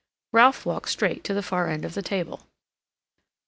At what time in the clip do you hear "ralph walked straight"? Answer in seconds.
0.31-1.23